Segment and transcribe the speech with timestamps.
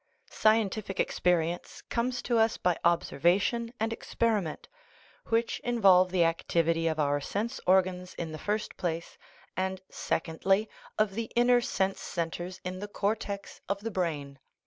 [0.31, 4.67] Scien tific experience comes to us by observation and experi ment,
[5.27, 9.15] which involve the activity of our sense organs in the first place,
[9.55, 10.67] and, secondly,
[10.97, 14.39] of the inner sense centres in the cortex of the brain.